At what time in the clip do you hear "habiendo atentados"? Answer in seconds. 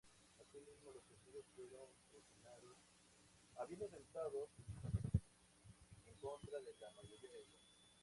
3.55-4.49